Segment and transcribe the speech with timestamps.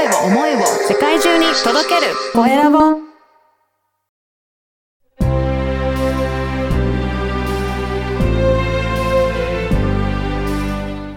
[0.00, 2.78] 声を、思いを世界中に届けるコエラボ。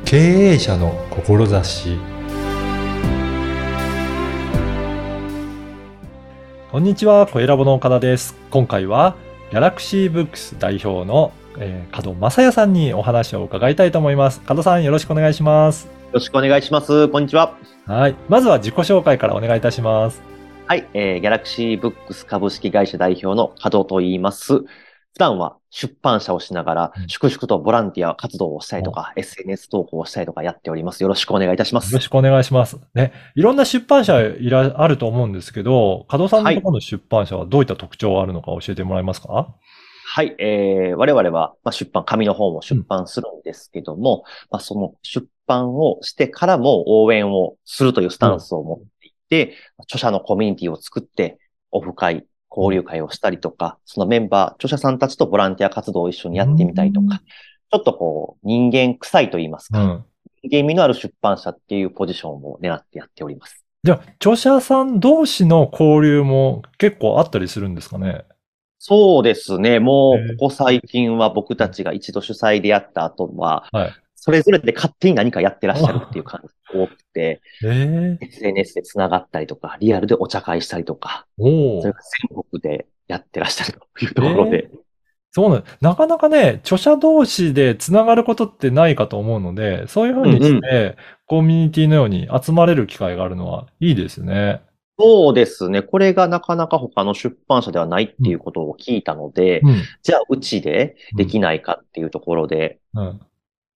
[0.04, 1.98] 経営者の志
[6.70, 8.36] こんにちは、コエラボの岡田です。
[8.50, 9.16] 今回は、
[9.54, 14.42] ギャラクシーブックス代表の、えー、門正也さんにお話を伺いたいと思います。
[14.50, 15.86] 門さん、よろしくお願いします。
[15.86, 17.08] よろしくお願いします。
[17.10, 17.56] こんにちは。
[17.86, 18.16] はい。
[18.30, 20.24] まずは自己紹介からお願いいたします。
[20.66, 24.64] はい、えー、ギャラクシーブックス株式会社代表の門と言います。
[25.14, 31.04] 普段は出版社をしながらうん、粛々とボランティア活動をしたりとか、SNS 投稿をしたりとかやっております。
[31.04, 32.02] よろしくお願いいたしますよろ。
[32.02, 32.80] しくお願いします。
[32.96, 33.14] ね。
[33.36, 39.56] いろんな出版社いら、あると思うんですけど、門さんのところの出版社はどういった特徴があるのか教えてもらえますか、
[40.06, 51.40] はい、えー、我々は、まあ、出版、紙の方も出版するんですけども、まあ、その出版をしてからも応援をするというスタンスを持っていて、著者のコミュニティを作って、
[51.72, 57.22] オフ会、交流会をしたりとか、そのメンバー、著者さんたちとボランティア活動を一緒にやってみたりとうんか、
[57.72, 60.06] ちょっとこう、人間臭いと言いますか、うん。
[60.44, 63.66] 人間味のある出版社っていうポジションを狙ってやっております。
[63.84, 68.26] じゃあ、著者さん同士の交流も結構あったりするんですかね？
[68.80, 69.80] そうですね。
[69.80, 73.94] もう、ここ最近は僕たちが一度主催でやった後は、はい。
[74.26, 81.92] それぞれで勝手に何かやってらっしゃるっていう感じが多くて、ええ SNS で繋がったりとか、リアルでお茶会したりとか、おおそれ。
[81.92, 84.72] から全国でやってらっしゃるというところで、
[85.32, 94.62] そうなんなかなかね、著者同士で繋がることってないかと思うので、そういうふうにして、コミュニティのように集まれる機会があるのはいいですね。
[94.98, 95.82] そうですね。
[95.82, 99.84] これがなかなか他の出版社ではないっていうことを聞いたので、うん。
[100.02, 103.20] じゃあうちでできないかっていうところで、うん。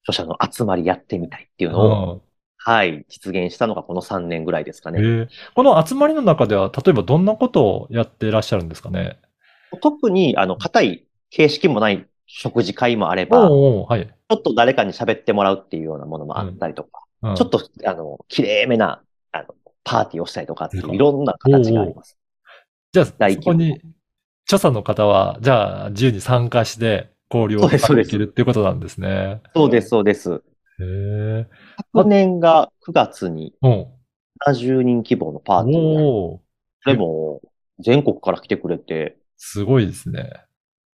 [0.08, 2.22] 著者の集まりやってみたいっていうのを、うん。
[2.60, 5.00] はい、実現したのがこの3年ぐらいですかね。
[5.00, 5.04] え。
[5.04, 9.20] ーこの集まりの中では、例えばどんなことをやってらっしゃるんですかね？
[9.82, 14.02] 特に、あの、硬い形式もない食事会もあれば、はい。
[14.02, 17.36] っと誰かに喋ってもらうっていうようなものもあったりとか、うん。
[17.36, 19.02] ちょっと、あの、綺麗めな、
[19.32, 19.46] あの、
[19.84, 22.18] パーティーをしたりとかっていそういろんな形があります。
[22.94, 23.80] じゃあ、そこに、
[24.46, 29.42] 著者の方は、じゃあ、自由に参加して、交流をそうですそうですできるっていうことなんですね。
[29.56, 30.44] そうです、そうです。
[30.80, 31.48] へえ。
[31.94, 33.88] 昨年が9月にうん。
[34.46, 36.08] 70人規模のパーティーをやる。
[36.08, 36.42] おお
[36.84, 37.42] それも、
[37.80, 40.46] 全国から来てくれて、すごいですね。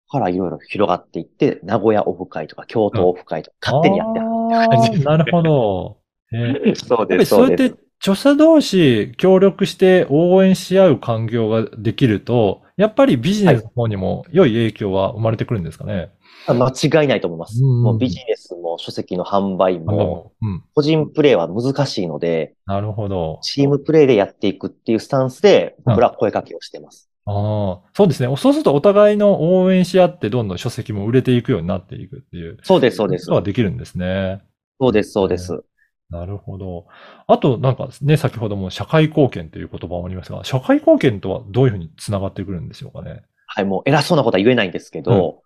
[0.09, 5.97] からいろいろ広がっていって、名古屋オフ会とか京都オフ会とか勝手にやってはるあ感じー なるほど。
[6.31, 7.83] えーそうやっぱりです、そうやってそうです。
[7.99, 16.11] 著者同士協力して応援し合う環境ができると、やっぱりビジネスの方にも良い影響は生まれてくるんですかね？
[16.47, 17.63] 間違いないと思います。
[17.63, 20.63] うんもうビジネスも書籍の販売も、うん。
[20.75, 23.39] 個人プレイは難しいので、なるほど。
[23.41, 27.09] チームプレイでやっていくっていうスタンスで、僕らは声かけをしてます。
[27.25, 28.35] ああ、そうですね。
[28.35, 32.57] そうするとお互いの応援し合ってどんどん書籍も売れていくようになっていくっていう。
[32.63, 33.35] そうです、そうですこと。
[33.35, 34.41] ができるんですね。
[34.79, 35.63] そうです、そうです。
[36.09, 36.85] なるほど。
[37.27, 43.23] あと、なんかね、先ほども社会貢献という言葉もありますが、社会貢献とはどういうふうにつながってくるんでしょうかね。
[43.47, 45.42] はい、もう偉そうなことは言えないんですけど、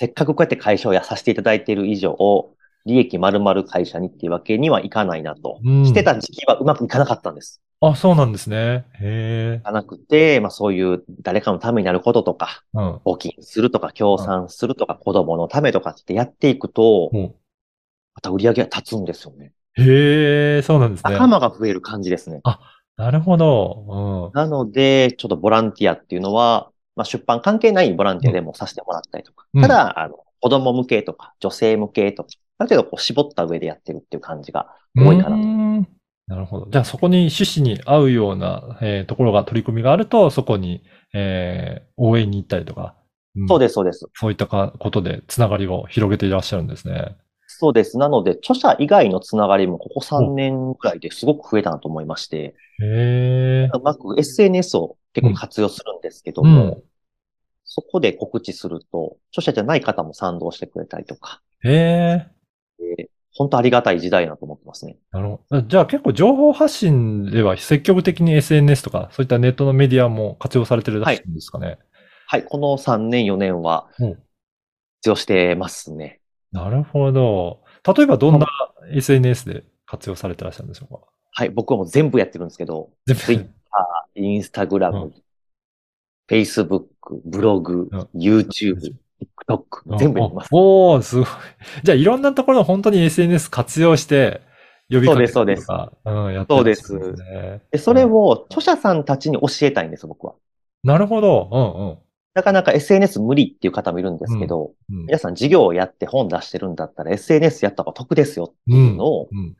[0.00, 2.16] せっかくこうやって会社をやさせていただいている以上、
[2.86, 5.60] 利益丸々会社にっていうわけにはいかないなと。
[5.62, 7.60] うんしてた時期はうまくいかなかったんです。
[7.82, 8.86] あ、そうなんですね。
[8.98, 12.78] へいかなくて、まあそういう誰かのためになることとか、え。
[12.78, 12.94] うん。
[13.04, 17.34] 募金するとか、協賛するとか、子供のためとかってやっていくと、も
[18.14, 19.52] また売り上げが立つんですよね。
[19.76, 21.12] うへえ、そうなんですね。
[21.12, 22.40] 仲間が増える感じですね。
[22.96, 24.30] なるほど。
[24.32, 29.46] なので、ちょっとボランティアっていうのは、まあ出版関係ないボランティアでもさせてもらったりとか。
[29.54, 35.08] うんただ、あの、子供向けとか、女性向けとか、ある程度こう絞った上でやってるっていう感じがうん。
[35.08, 35.90] 多いかなと。
[36.28, 36.68] なるほど。
[36.70, 40.82] じゃあそこに趣旨に合うような、えーところが取り組みがあると、そこに、
[41.14, 42.94] えー応援に行ったりとか、
[43.36, 44.06] うんそうです、そうです。
[44.14, 47.16] そういったかことでつながりを広げていらっしゃるんですね。
[47.46, 47.98] そうです。
[47.98, 52.54] なので、著者以外のつながりもここ3年くらいですごく増えたなと思いまして。
[52.80, 56.82] うまく SNS を結構活用するんですけどうも、ん。
[57.72, 62.26] そこで告知すると、著者じゃない方も賛同してくれたりとか、へえ。
[62.80, 64.96] えー本当ありがたい時代だなと思ってますね。
[65.12, 65.62] なるほど。
[65.62, 71.78] じゃあ結構情報発信では積極的に SNS とか、そういったネットのメディアも活用されてるらしいんですかね。
[72.26, 74.22] はい、この3年、4年はうん活
[75.10, 76.20] 用してますね。
[76.50, 77.62] なるほど。
[77.96, 78.46] 例えばどんな
[78.92, 81.00] SNS で活用されてらっしゃるんでしょうか？
[81.30, 83.48] はい、僕はもう全部やってるんですけど、全 Twitter、
[84.16, 85.14] Instagram、うん
[86.30, 86.84] Facebook、
[87.24, 88.78] ブログ、うん YouTube、
[89.48, 90.48] TikTok、全部やってます。
[90.52, 91.26] おおーすごい。
[91.82, 94.42] じゃあいろんなところ本当に SNS 活用して、
[94.90, 97.62] 呼びかけそうですたりとか、うん、やってらっしゃるんですね。
[97.70, 100.34] で、それを著者さんたちに教えたいんです、僕は。
[100.82, 101.98] なるほど。
[102.34, 105.00] なかなか SNS 無理っていう方もいるんですけど、うんうん。
[105.00, 109.56] うん皆さん授業をやって本出してるんだったら SNS やった方が得ですよっていうのを、うん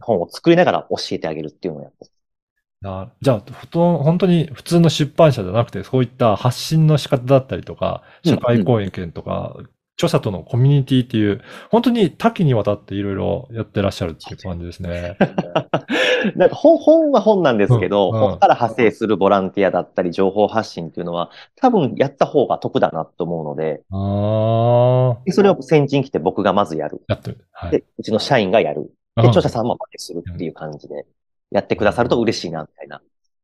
[0.00, 2.12] 本を作りながら教えてあげるっていうのをやってます
[2.80, 9.56] なじゃあ、ふと本当に普通の出版社じゃなくて、そういった発信の仕方だったりとか、うん社会講演権とか、
[9.98, 15.16] 著者とのコミュニティっていう、本当に多岐にわたっていろいろやってらっしゃるっていう感じですね。
[16.36, 27.02] なんか本、本は本なんですけど、うんうん本から派生するボランティアだったり情報発信っていうのは、多分やった方が得だなと思うので、あそれを先陣来て僕がまずやる。
[27.08, 27.44] やってる。
[27.50, 27.70] はい。
[27.72, 28.92] で、うちの社員がやる。
[29.16, 31.06] で、うん著者さんも真似するっていう感じで、
[31.50, 33.00] やってくださると嬉しいな、みたいな。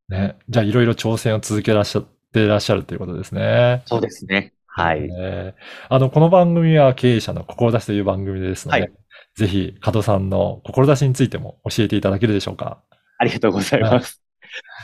[0.08, 0.36] ね。
[0.48, 3.82] じゃあ、いろいろ挑戦を続けらっしゃってらっしゃるということですね。
[3.86, 4.52] そうですね。
[4.66, 5.08] はい。
[5.08, 5.54] ね
[5.88, 8.92] あの、この番組は経営者の志という番組ですので、はい
[9.34, 12.82] ぜひ、加藤さんの志についても教えていただけるでしょうか。
[13.18, 14.22] ありがとうございます。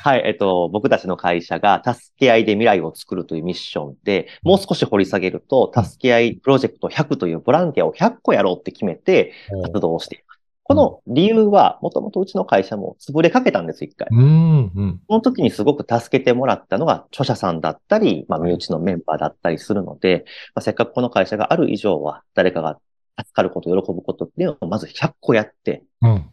[0.02, 9.32] はい、えっと、僕たちの会社が助け合いで未来を作るというミッションで、もう少し掘り下げると、助け合いプロジェクト100というボランティアを100個やろうって決めて
[9.62, 10.29] 活動をしています。
[10.70, 14.06] この理由は、もともとうちの会社も潰れかけたんです、一回。
[14.12, 15.00] うん、うん。
[15.08, 20.25] その時にすごく助けてもらったのが著者さんだったり、まあ、身内のメンバーだったりするので、
[20.55, 22.78] まあ、せっかくこの会社がある以上は、誰かが
[23.19, 26.31] 助かること、喜ぶことっていうのをまず100個やって、うん。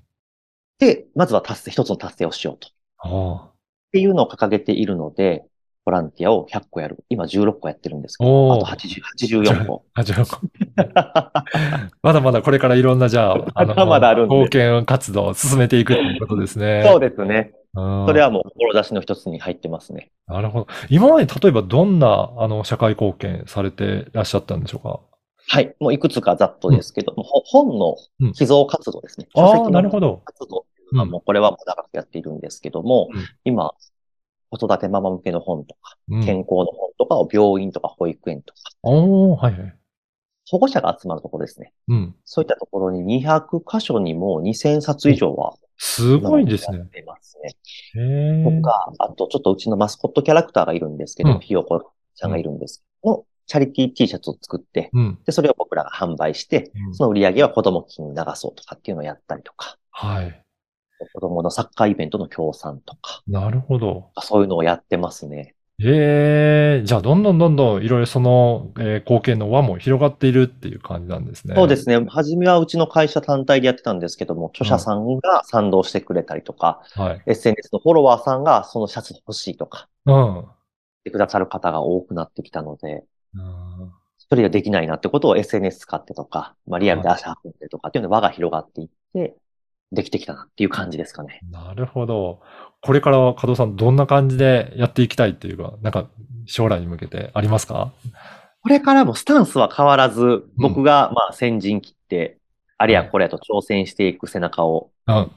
[0.77, 2.69] で、まずは達成、一つの達成をしようと。
[2.99, 3.53] あっ
[3.91, 5.45] ていうのを掲げているので、
[5.87, 6.97] ボランティアを100個やる。
[7.07, 9.01] 今16個やってるんですけど、あと80
[9.45, 9.85] 84個。
[9.93, 10.03] あ。
[10.03, 10.17] じゃ
[10.75, 11.45] あ、
[12.03, 16.83] まだまだこれからいろんな、じゃあ、 あの、まだまだあるんで貢献活動を進めていくということですね。
[16.85, 17.53] そうですね。
[17.73, 20.11] うんそれはもう志の一つに入ってますね。
[20.27, 20.67] なるほど。
[20.89, 24.99] 今まで例えばどんな、あの、社会貢献されてらっしゃったんでしょうか？
[25.47, 25.73] はい。
[25.79, 29.29] もういくつかざっとですけど、もう本のうん寄贈活動ですね。
[29.35, 30.21] ああ、書籍のなるほど。
[30.25, 33.73] 活動っていうのはもうこれはもう長くやっているんですけども、うん今、
[34.49, 39.73] 子育てママ向けの本とか、うん健康の本とかを病院とか保育園とか、おー、はいはい。
[40.49, 41.73] 保護者が集まるところですね。
[41.89, 42.15] うん。
[42.23, 46.87] そういったところに200箇所にも2000冊以上はすごいですねやっ。
[46.87, 48.43] てますね。
[48.43, 55.19] とか、あとちょっとうちのマスコットキャラクターがいるんですけど、うんひよこちゃんがいるんですけど、のチャリティー T シャツを作って、うん。
[55.25, 60.43] で、それを僕らが販売して、うんその売り上げは子供金に流そうとかっていうのをやったりとか、はい。
[61.13, 64.11] 子供のサッカーイベントの協賛とか、なるほど。
[64.21, 65.55] そういうのをやってますね。
[65.79, 71.53] ええ、じゃあ、どんどんどんどんいろいろその、えー貢献の輪も広がっているっていう感じなんですね。
[71.55, 72.03] そうですね。
[72.07, 77.21] 初めはうちの会社単体でやってたんですけども、著者さんが賛同してくれたりとか、はい。
[77.27, 80.45] SNS のフォロワーさんがそのシャツ欲しいとか、うん。
[81.03, 83.03] てくださる方が多くなってきたので、
[83.35, 89.37] うん一人ができないなってことを SNS 使ってとか、まあ、リアルで足運んでとかっていうので輪が広がっていって、
[89.91, 91.39] できてきたなっていう感じですかね。
[91.49, 92.41] なるほど。
[92.81, 96.07] これからは加藤さんどんな感じでやっていきたいっていうか、なんか
[96.45, 97.91] 将来に向けてありますか？
[98.61, 102.37] これからもスタンスは変わらず、僕がまあ先陣切って、
[102.77, 105.31] あれやこれやと挑戦していく背中をうん。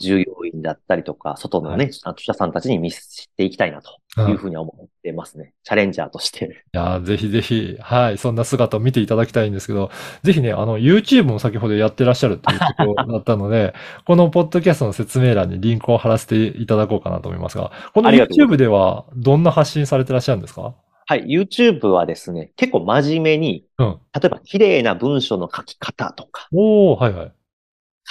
[0.62, 5.52] だったりとか、外のはね、著者さんたちに見せていきたいなというふうには思ってますね。
[5.64, 6.46] チャレンジャーとして。
[6.46, 9.90] いやー、ぜひぜひ、はい、そんな姿を見ていただきたいんですけど、
[10.22, 13.74] ぜひね、あの、YouTube も先ほどやってらっしゃるということだったので、
[14.06, 20.74] このポッドキャストの説明欄にリンクを貼らせていただこうかなと思いますが、この YouTube ではどんな発信されてらっしゃるんですか？
[21.06, 23.98] はい、YouTube はですね、結構真面目に、うん。
[24.14, 27.32] 例えば綺麗な文章の書き方とか、おー、はいはい。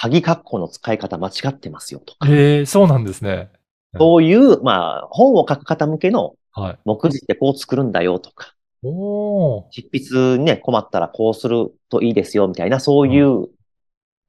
[0.00, 3.50] 鍵括弧の使い方間違ってますよとか、えー、そうなんですね。
[3.98, 6.78] そういう、まあ、本を書く方向けのはい。
[6.84, 9.64] 目次ってこう作るんだよとか、おー。
[9.70, 13.48] 執筆にね、困ったらこうするといいですよみたいな、そういう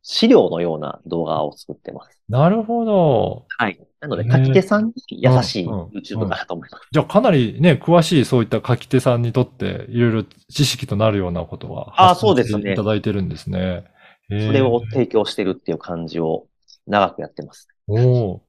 [0.03, 2.21] 資料のような動画を作ってます。
[2.29, 3.45] なるほど。
[3.57, 3.79] はい。
[4.01, 6.87] なので、書き手さんに優しいうんうん YouTube かなと思います。
[6.91, 13.85] じゃあかなりね、詳しいそういった書き手さんにとって、いろいろ知識となるようなことはあー発信そうですねいただいてるんですね。
[14.31, 16.47] それを提供してるっていう感じを
[16.88, 17.67] 長くやってます。
[17.88, 18.41] おお。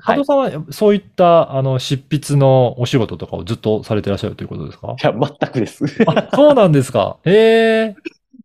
[0.00, 4.94] 加はい藤さんはそういった、あの、執筆のお仕事とかをずっとされてらっしゃるということですか？
[5.00, 5.84] いや、全くです。
[6.06, 7.18] あ、そうなんですか？
[7.24, 7.96] へえ。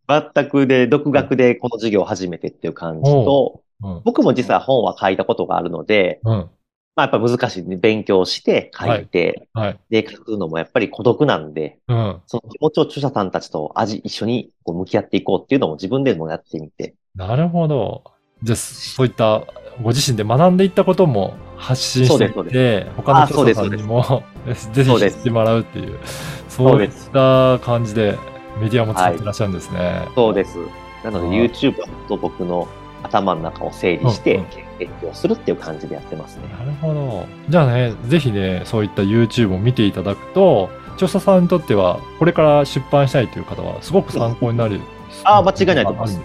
[0.08, 4.02] 全くで、独学でこの授業を始めてっていう感じと、うん。
[4.04, 6.50] 僕も実は本は書いたことがあるので、うん。
[6.96, 7.76] まあやっぱ難しいね。
[7.76, 9.80] 勉強して書いて、はい。
[9.90, 12.20] で、書くのもやっぱり孤独なんで、うん。
[12.26, 16.94] その気持ちを著者さんたちと味、一緒にこう向き合っていこうっていうのも自分でもやってみて。
[17.16, 18.04] なるほど。
[18.42, 19.44] じゃあ、そういった
[19.82, 24.22] ご自身で学んでいったことも発信していて、他の人さんにも
[24.72, 25.98] ぜひ知ってもらうっていう、
[26.48, 28.16] そういった感じで
[28.60, 30.06] メディアも使ってらっしゃるんですね。
[30.14, 30.58] そうです。
[31.02, 32.68] なのではい YouTube は本当僕の
[33.04, 34.64] 頭の中を整理してうんうん、研
[35.02, 36.42] 究をするっていう感じでやってますね。
[36.58, 37.26] なるほど。
[37.48, 44.80] じゃあね、ぜひね、そういった YouTube を見ていただくと、著者さんにとっては、これから出版したいという方は、すごく参考になる。
[45.22, 46.20] あー間違いないと思います。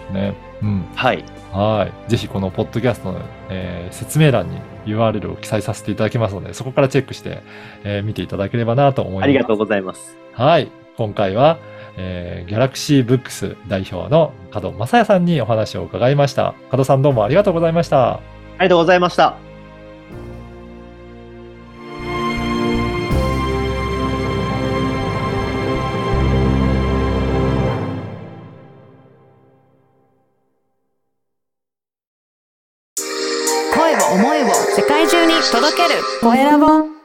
[0.62, 0.84] うん。
[0.94, 1.24] はい。
[1.52, 2.10] はい。
[2.10, 7.42] ぜひこのポッドキャストの、えー説明欄に URL を記載させていただきますので、そこからチェックして、
[7.84, 9.24] えー見ていただければなと思います。
[9.24, 10.16] ありがとうございます。
[10.32, 10.70] はい。
[10.96, 11.58] 今回は、
[11.96, 16.54] えー、ギャラクシーブックス代表の門正也さんにお話を伺いました。
[16.72, 18.14] 門さんどうもありがとうございました。
[18.14, 18.20] あ
[18.60, 19.36] りがとうございました。
[33.72, 36.99] 声を思いを世界中に届けるコエラボ